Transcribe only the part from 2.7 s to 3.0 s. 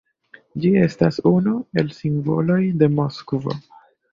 de